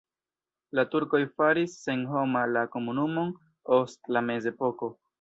La 0.79 0.85
turkoj 0.93 1.19
faris 1.41 1.77
senhoma 1.83 2.43
la 2.57 2.65
komunumon 2.79 3.33
ost 3.81 4.15
la 4.19 4.29
mezepoko. 4.35 4.95